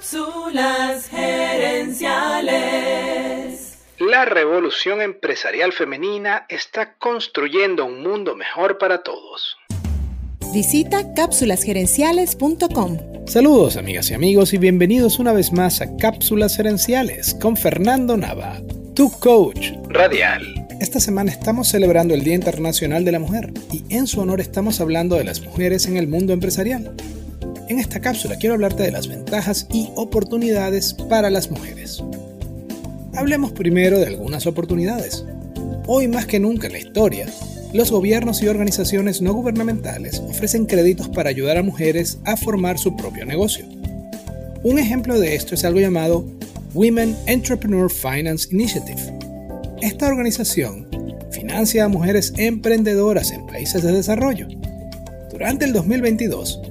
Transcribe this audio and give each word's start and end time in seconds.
Cápsulas 0.00 1.10
gerenciales. 1.10 3.74
La 3.98 4.24
revolución 4.24 5.02
empresarial 5.02 5.74
femenina 5.74 6.46
está 6.48 6.94
construyendo 6.94 7.84
un 7.84 8.02
mundo 8.02 8.34
mejor 8.34 8.78
para 8.78 9.02
todos. 9.02 9.58
Visita 10.54 11.12
cápsulasgerenciales.com. 11.12 13.26
Saludos 13.26 13.76
amigas 13.76 14.10
y 14.10 14.14
amigos 14.14 14.54
y 14.54 14.58
bienvenidos 14.58 15.18
una 15.18 15.34
vez 15.34 15.52
más 15.52 15.82
a 15.82 15.94
Cápsulas 15.98 16.56
Gerenciales 16.56 17.34
con 17.34 17.58
Fernando 17.58 18.16
Nava, 18.16 18.62
tu 18.94 19.10
coach 19.10 19.72
radial. 19.90 20.66
Esta 20.80 20.98
semana 20.98 21.30
estamos 21.30 21.68
celebrando 21.68 22.14
el 22.14 22.24
Día 22.24 22.36
Internacional 22.36 23.04
de 23.04 23.12
la 23.12 23.18
Mujer 23.18 23.52
y 23.70 23.84
en 23.94 24.06
su 24.06 24.22
honor 24.22 24.40
estamos 24.40 24.80
hablando 24.80 25.16
de 25.16 25.24
las 25.24 25.42
mujeres 25.42 25.84
en 25.84 25.98
el 25.98 26.08
mundo 26.08 26.32
empresarial. 26.32 26.96
En 27.70 27.78
esta 27.78 28.00
cápsula 28.00 28.34
quiero 28.34 28.56
hablarte 28.56 28.82
de 28.82 28.90
las 28.90 29.06
ventajas 29.06 29.68
y 29.72 29.90
oportunidades 29.94 30.92
para 30.92 31.30
las 31.30 31.52
mujeres. 31.52 32.02
Hablemos 33.14 33.52
primero 33.52 34.00
de 34.00 34.08
algunas 34.08 34.48
oportunidades. 34.48 35.24
Hoy 35.86 36.08
más 36.08 36.26
que 36.26 36.40
nunca 36.40 36.66
en 36.66 36.72
la 36.72 36.80
historia, 36.80 37.28
los 37.72 37.92
gobiernos 37.92 38.42
y 38.42 38.48
organizaciones 38.48 39.22
no 39.22 39.34
gubernamentales 39.34 40.18
ofrecen 40.18 40.66
créditos 40.66 41.10
para 41.10 41.30
ayudar 41.30 41.58
a 41.58 41.62
mujeres 41.62 42.18
a 42.24 42.36
formar 42.36 42.76
su 42.76 42.96
propio 42.96 43.24
negocio. 43.24 43.64
Un 44.64 44.80
ejemplo 44.80 45.20
de 45.20 45.36
esto 45.36 45.54
es 45.54 45.64
algo 45.64 45.78
llamado 45.78 46.26
Women 46.74 47.16
Entrepreneur 47.26 47.88
Finance 47.88 48.48
Initiative. 48.50 49.00
Esta 49.80 50.08
organización 50.08 50.88
financia 51.30 51.84
a 51.84 51.88
mujeres 51.88 52.32
emprendedoras 52.36 53.30
en 53.30 53.46
países 53.46 53.84
de 53.84 53.92
desarrollo. 53.92 54.48
Durante 55.30 55.66
el 55.66 55.72
2022, 55.72 56.62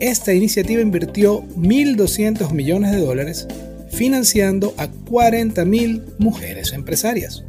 esta 0.00 0.34
iniciativa 0.34 0.82
invirtió 0.82 1.42
1.200 1.56 2.50
millones 2.52 2.92
de 2.92 2.98
dólares 2.98 3.46
financiando 3.90 4.74
a 4.76 4.88
40.000 4.88 6.02
mujeres 6.18 6.72
empresarias. 6.72 7.42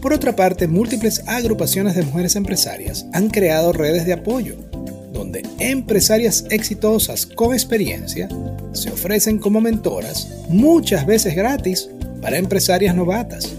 Por 0.00 0.12
otra 0.12 0.34
parte, 0.34 0.66
múltiples 0.66 1.22
agrupaciones 1.28 1.94
de 1.94 2.02
mujeres 2.02 2.34
empresarias 2.34 3.06
han 3.12 3.30
creado 3.30 3.72
redes 3.72 4.04
de 4.04 4.12
apoyo, 4.12 4.56
donde 5.12 5.46
empresarias 5.60 6.44
exitosas 6.50 7.26
con 7.26 7.52
experiencia 7.52 8.28
se 8.72 8.90
ofrecen 8.90 9.38
como 9.38 9.60
mentoras, 9.60 10.28
muchas 10.48 11.06
veces 11.06 11.36
gratis, 11.36 11.88
para 12.20 12.38
empresarias 12.38 12.96
novatas. 12.96 13.52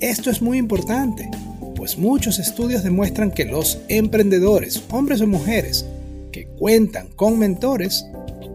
Esto 0.00 0.30
es 0.30 0.42
muy 0.42 0.58
importante, 0.58 1.30
pues 1.76 1.96
muchos 1.96 2.40
estudios 2.40 2.82
demuestran 2.82 3.30
que 3.30 3.44
los 3.44 3.78
emprendedores, 3.88 4.82
hombres 4.90 5.20
o 5.20 5.28
mujeres, 5.28 5.84
que 6.32 6.46
cuentan 6.46 7.08
con 7.14 7.38
mentores 7.38 8.04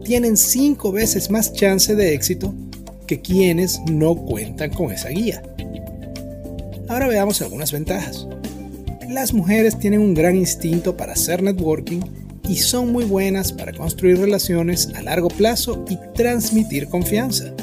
tienen 0.04 0.36
cinco 0.36 0.92
veces 0.92 1.32
más 1.32 1.54
chance 1.54 1.96
de 1.96 2.14
éxito 2.14 2.54
que 3.08 3.22
quienes 3.22 3.80
no 3.90 4.16
cuentan 4.16 4.72
con 4.72 4.92
esa 4.92 5.10
guía. 5.10 5.42
Ahora 6.90 7.08
veamos 7.08 7.42
algunas 7.42 7.72
ventajas. 7.72 8.28
Las 9.10 9.34
mujeres 9.34 9.80
tienen 9.80 10.02
un 10.02 10.14
gran 10.14 10.36
instinto 10.36 10.98
para 10.98 11.14
hacer 11.14 11.42
networking 11.42 12.02
y 12.48 12.58
son 12.58 12.92
muy 12.92 13.06
buenas 13.06 13.52
para 13.52 13.74
construir 13.74 14.20
relaciones 14.20 14.90
a 14.96 15.02
largo 15.02 15.30
plazo 15.30 15.86
y 15.90 15.98
transmitir 16.14 16.88
confianza. 16.88 17.54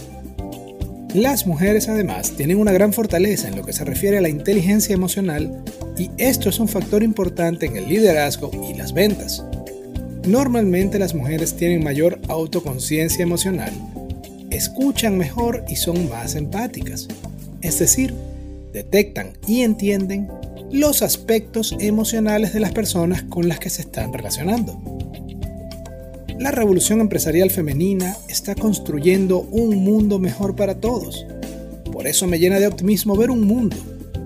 Las 1.15 1.47
mujeres 1.47 1.89
además 1.89 2.33
tienen 2.33 2.59
una 2.59 2.73
gran 2.73 2.93
fortaleza 2.93 3.49
en 3.49 3.57
lo 3.57 3.65
que 3.65 3.73
se 3.73 3.85
refiere 3.85 4.19
a 4.19 4.21
la 4.21 4.29
inteligencia 4.29 4.95
emocional 4.95 5.63
y 5.97 6.11
esto 6.19 6.49
es 6.49 6.59
un 6.59 6.69
factor 6.69 7.03
importante 7.03 7.67
en 7.67 7.77
el 7.77 7.89
liderazgo 7.89 8.51
y 8.69 8.75
las 8.75 8.93
ventas. 8.93 9.45
Normalmente 10.27 10.99
las 10.99 11.15
mujeres 11.15 11.55
tienen 11.55 11.85
mayor 11.85 12.19
autoconciencia 12.29 13.23
emocional, 13.23 13.73
escuchan 14.51 15.19
mejor 15.19 15.65
y 15.69 15.77
son 15.77 16.09
más 16.09 16.35
empáticas. 16.35 17.09
Es 17.61 17.79
decir, 17.79 18.15
detectan 18.73 19.33
y 19.47 19.63
entienden 19.63 20.29
los 20.73 21.03
aspectos 21.03 21.77
emocionales 21.79 22.55
de 22.55 22.61
las 22.61 22.73
personas 22.73 23.23
con 23.25 23.49
las 23.49 23.59
que 23.59 23.69
se 23.69 23.83
están 23.83 24.15
relacionando. 24.15 24.81
La 26.39 26.51
revolución 26.51 27.01
empresarial 27.01 27.51
femenina 27.51 28.17
está 28.29 28.55
construyendo 28.55 29.41
un 29.51 29.77
mundo 29.77 30.19
mejor 30.19 30.57
para 30.57 30.81
todos. 30.81 31.27
Por 31.93 32.07
eso 32.07 32.27
me 32.27 32.39
llena 32.39 32.59
de 32.59 32.67
optimismo 32.67 33.15
ver 33.15 33.31
un 33.31 33.45
mundo 33.45 33.77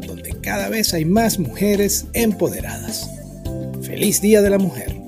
donde 0.06 0.30
cada 0.40 0.68
vez 0.68 0.94
hay 0.94 1.04
más 1.04 1.38
mujeres 1.40 2.06
empoderadas. 2.12 3.10
Feliz 3.82 4.20
Día 4.20 4.42
de 4.42 4.50
la 4.50 4.58
Mujer. 4.58 5.07